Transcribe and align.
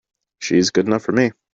She's 0.39 0.71
good 0.71 0.87
enough 0.87 1.03
for 1.03 1.11
me! 1.11 1.31